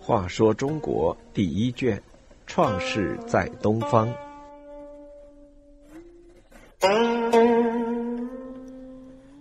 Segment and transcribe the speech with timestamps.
[0.00, 2.02] 话说中国第一卷，
[2.46, 4.12] 创世在东方。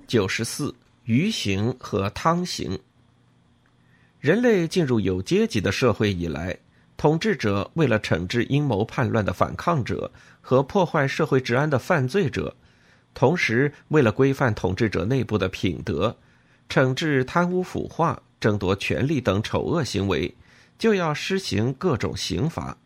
[0.05, 0.73] 九十四，
[1.05, 2.77] 鱼刑和汤刑。
[4.19, 6.55] 人类进入有阶级的社会以来，
[6.97, 10.11] 统治者为了惩治阴谋叛乱的反抗者
[10.41, 12.55] 和破坏社会治安的犯罪者，
[13.13, 16.15] 同时为了规范统治者内部的品德，
[16.69, 20.33] 惩治贪污腐化、争夺权力等丑恶行为，
[20.77, 22.77] 就要施行各种刑罚。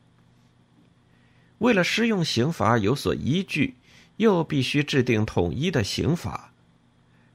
[1.60, 3.76] 为了施用刑罚有所依据，
[4.18, 6.52] 又必须制定统一的刑法。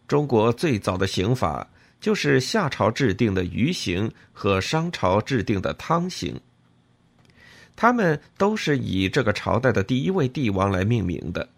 [0.07, 1.69] 中国最早的刑法。
[2.01, 6.41] 就是夏朝制定的鱼刑和商朝制定的汤刑，
[7.75, 11.49] 他们都是以这个朝代的第一位帝王来命名的。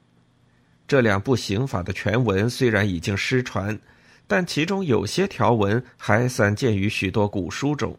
[0.91, 3.79] 这两部刑法的全文虽然已经失传，
[4.27, 7.97] 但其中有些条文还散见于许多古书中。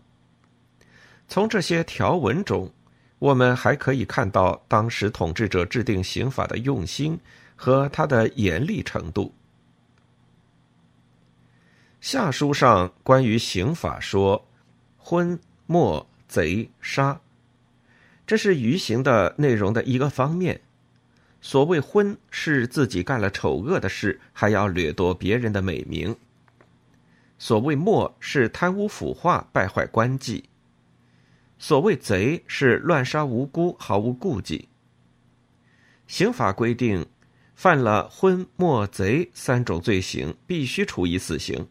[1.29, 2.69] 从这些条文中，
[3.17, 7.17] 我们还可以看到当时统治者制定刑法的用心
[7.55, 9.33] 和他的严厉程度。
[12.01, 14.45] 下书上关于刑法说
[14.99, 17.21] ：“昏、没、贼、杀，
[18.27, 20.59] 这是鱼刑的内容的一个方面。
[21.41, 26.15] 所谓昏，是自己干了丑恶的事，还要掠夺别人的美名；
[27.39, 30.43] 所谓没，是贪污腐化，败坏官纪；
[31.57, 34.69] 所谓贼，是乱杀无辜，毫无顾忌。
[36.05, 37.05] 刑法规定，
[37.55, 41.67] 犯了昏、没、贼三种罪行，必须处以死刑。”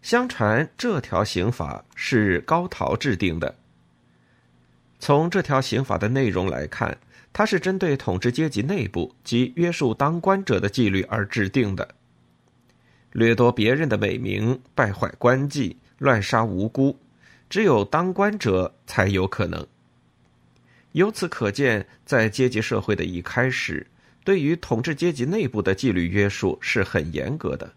[0.00, 3.54] 相传这条刑法是高陶制定的。
[4.98, 6.96] 从这条刑法的内容来看，
[7.32, 11.94] 它是针对统治阶级内部及约束当官者的纪律而制定的。
[13.12, 16.96] 掠夺别人的美名，败坏官纪，乱杀无辜，
[17.48, 19.66] 只有当官者才有可能。
[20.92, 23.86] 由此可见，在阶级社会的一开始，
[24.24, 27.72] 对于统治阶级内部的纪律约束是很严格的。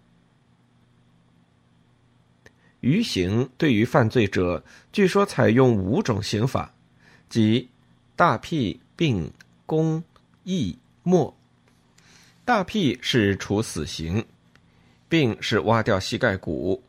[2.81, 6.73] 鱼刑对于犯罪者，据说采用五种刑法，
[7.29, 7.69] 即
[8.15, 9.31] 大辟、并、
[9.65, 10.03] 公、
[10.43, 11.35] 义、没。
[12.45, 14.25] 大辟是处死刑，
[15.07, 16.83] 并是挖掉膝盖骨，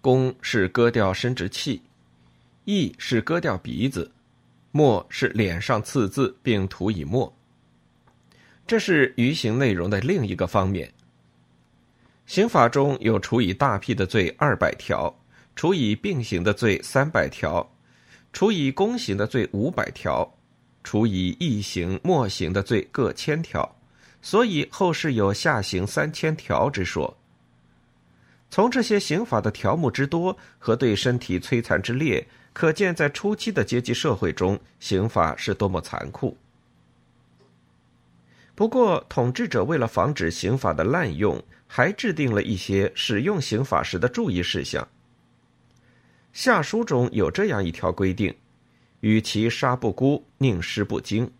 [0.00, 1.82] 公是割掉生殖器，
[2.64, 4.10] 义是割掉鼻子，
[4.70, 7.32] 没是脸上刺字并涂以墨。
[8.66, 10.92] 这是余刑内容的另一个方面。
[12.26, 15.14] 刑法中有处以大辟的罪二百条。
[15.54, 17.70] 处以并行的罪三百条，
[18.32, 20.26] 处以公刑的罪五百条，
[20.82, 23.76] 处以异刑、莫刑的罪各千条，
[24.20, 27.16] 所以后世有下刑三千条之说。
[28.50, 36.36] 从这些刑法的条目之多和对身体摧残之烈，可见在初期的阶级社会中，刑法是多么残酷。
[38.54, 44.86] 不过，统治者为了防止刑法的滥用，还制定了一些使用刑法时的注意事项。
[46.34, 48.34] 下书中有这样一条规定
[49.02, 51.30] ：“与其杀不辜，宁失不惊。”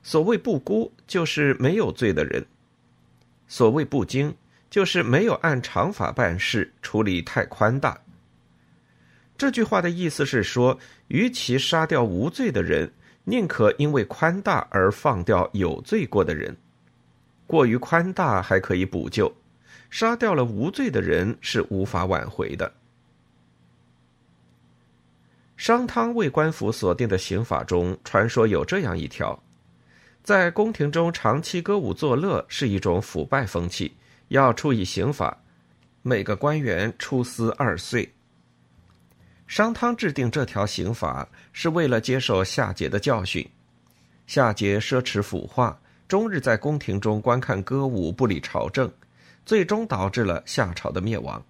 [0.00, 2.42] 所谓不辜，就是没有罪的人；
[3.46, 4.34] 所谓不惊，
[4.70, 8.00] 就是没有按常法办事，处理太宽大。
[9.36, 10.78] 这句话的意思是说，
[11.08, 12.90] 与其杀掉无罪的人，
[13.24, 16.56] 宁可因为宽大而放掉有罪过的人。
[17.46, 19.32] 过于宽大还可以补救，
[19.90, 22.72] 杀掉了无罪的人是无法挽回的。
[25.68, 29.38] 商汤为官府所定的刑法中，传说有这样一条：
[30.24, 33.94] 在宫廷中长期歌舞作乐是一种腐败风气，
[34.28, 35.42] 要处以刑法。
[36.00, 38.14] 每个官员出司二岁。
[39.46, 43.46] 商汤制定这条刑法，是为了接受夏桀的教训。
[44.26, 45.78] 夏桀奢侈腐化，
[46.08, 48.90] 终日在宫廷中观看歌舞，不理朝政，
[49.44, 51.44] 最终导致了夏朝的灭亡。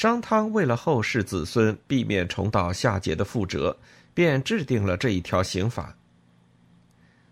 [0.00, 3.76] 商汤为了后世子孙避免重蹈夏桀的覆辙，
[4.14, 5.94] 便制定了这一条刑法。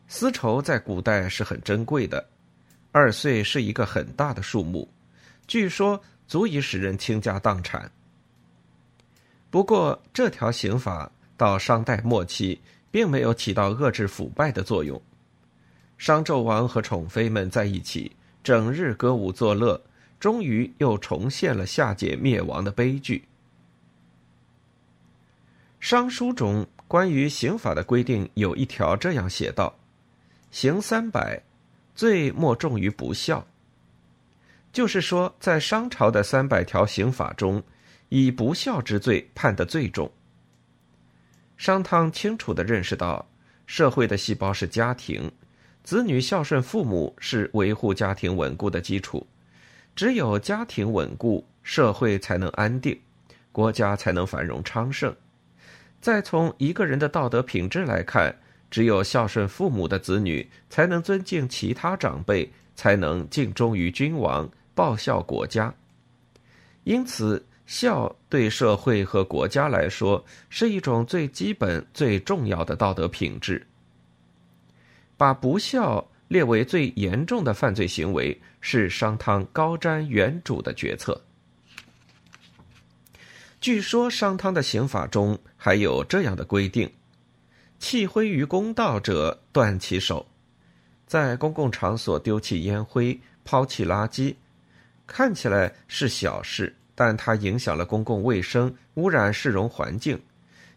[0.07, 2.29] 丝绸在古代是很珍贵的，
[2.93, 4.87] 二岁是一个很大的数目，
[5.47, 7.91] 据说足以使人倾家荡产。
[9.49, 12.61] 不过，这条刑法到商代末期，
[12.91, 15.01] 并没有起到遏制腐败的作用。
[15.97, 18.13] 商纣王和宠妃们在一起，
[18.45, 19.81] 整日歌舞作乐。
[20.19, 23.25] 终于又重现了夏桀灭亡的悲剧。
[25.81, 29.79] 商书中关于刑法的规定有一条这样写道
[30.51, 31.41] ：“刑三百，
[31.95, 33.47] 罪莫重于不孝。
[34.73, 37.63] 就是说，在商朝的三百条刑法中，
[38.09, 40.11] 以不孝之罪判得最重。
[41.57, 43.27] 商汤清楚地认识到，
[43.67, 45.31] 社会的细胞是家庭，
[45.83, 49.27] 子女孝顺父母是维护家庭稳固的基础。
[49.99, 52.97] 只有家庭稳固，社会才能安定，
[53.51, 55.13] 国家才能繁荣昌盛。
[56.01, 58.33] 再从一个人的道德品质来看，
[58.71, 65.75] 只有孝顺父母的子女，才能尊敬其他长辈，才能尽忠于君王，报效国家。
[66.85, 67.45] 因此。
[67.67, 73.67] 孝对社会和国家来说是一种最基本、最重要的道德品质。
[75.19, 81.21] 把不孝列为最严重的犯罪行为，是商汤高瞻远瞩的决策。
[83.61, 86.89] 据说商汤的刑法中还有这样的规定：
[87.81, 90.25] 弃灰于公道者，断其手。
[91.07, 94.35] 在公共场所丢弃烟灰、抛弃垃圾，
[95.07, 96.75] 看起来是小事。
[96.95, 100.21] 但它影响了公共卫生，污染市容环境，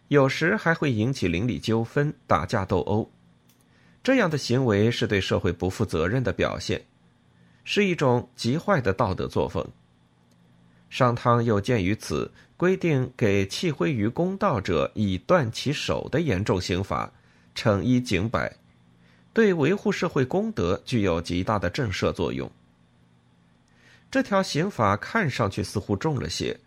[0.06, 3.10] 有时还会引起邻里纠纷、打架斗殴。
[4.02, 6.82] 这样的行为是对社会不负责任的表现，
[7.64, 9.66] 是一种极坏的道德作风。
[10.90, 17.10] 商汤又鉴于此，规定给弃灰于公道者以断其手的严重刑罚，
[17.54, 18.54] 惩一儆百，
[19.32, 22.50] 对维护社会公德具有极大的震慑作用。
[24.10, 26.58] 这条刑法看上去似乎重了些，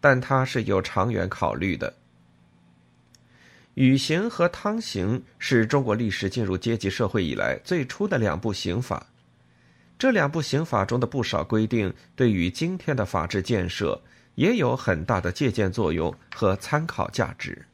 [0.00, 1.94] 但它是有长远考虑的。
[3.74, 9.06] 禹刑和汤刑是中国历史进入阶级社会以来最初的两部刑法，
[9.96, 14.02] 这两部刑法中的不少规定，对于今天的法治建设
[14.34, 17.64] 也有很大的借鉴作用和参考价值。